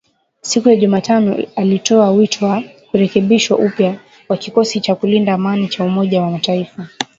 Siku 0.41 0.69
ya 0.69 0.75
Jumatano 0.75 1.45
alitoa 1.55 2.11
wito 2.11 2.45
wa 2.45 2.63
kurekebishwa 2.91 3.57
upya 3.57 3.99
kwa 4.27 4.37
kikosi 4.37 4.79
cha 4.81 4.95
kulinda 4.95 5.33
amani 5.33 5.67
cha 5.67 5.83
Umoja 5.83 6.21
wa 6.21 6.31
Mataifa. 6.31 6.87